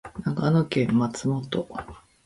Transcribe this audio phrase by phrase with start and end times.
[0.25, 1.67] 長野県松本